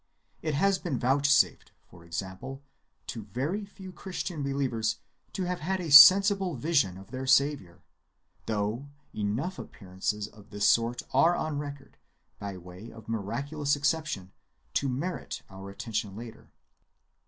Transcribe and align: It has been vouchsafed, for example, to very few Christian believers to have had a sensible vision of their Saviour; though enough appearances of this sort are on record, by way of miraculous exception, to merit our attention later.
It 0.41 0.55
has 0.55 0.79
been 0.79 0.97
vouchsafed, 0.97 1.71
for 1.85 2.03
example, 2.03 2.63
to 3.05 3.25
very 3.25 3.65
few 3.65 3.91
Christian 3.91 4.41
believers 4.41 4.97
to 5.33 5.43
have 5.43 5.59
had 5.59 5.79
a 5.79 5.91
sensible 5.91 6.55
vision 6.55 6.97
of 6.97 7.11
their 7.11 7.27
Saviour; 7.27 7.83
though 8.47 8.89
enough 9.13 9.59
appearances 9.59 10.25
of 10.27 10.49
this 10.49 10.67
sort 10.67 11.03
are 11.13 11.35
on 11.35 11.59
record, 11.59 11.97
by 12.39 12.57
way 12.57 12.89
of 12.91 13.07
miraculous 13.07 13.75
exception, 13.75 14.31
to 14.73 14.89
merit 14.89 15.43
our 15.51 15.69
attention 15.69 16.15
later. 16.15 16.49